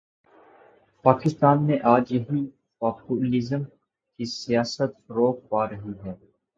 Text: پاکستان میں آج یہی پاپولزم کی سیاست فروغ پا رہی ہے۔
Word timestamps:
پاکستان 1.05 1.65
میں 1.65 1.77
آج 1.83 2.11
یہی 2.13 2.45
پاپولزم 2.81 3.63
کی 4.19 4.25
سیاست 4.33 5.07
فروغ 5.07 5.35
پا 5.49 5.67
رہی 5.69 5.93
ہے۔ 6.05 6.13